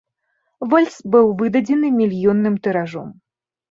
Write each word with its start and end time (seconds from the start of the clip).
Вальс 0.71 0.95
быў 1.17 1.29
выдадзены 1.43 1.95
мільённым 2.01 2.61
тыражом. 2.67 3.19